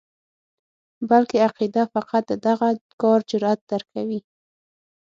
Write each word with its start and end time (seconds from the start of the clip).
بلکې 1.09 1.37
عقیده 1.47 1.83
فقط 1.95 2.23
د 2.27 2.33
دغه 2.47 2.69
کار 3.01 3.19
جرأت 3.29 3.59
درکوي. 3.71 4.19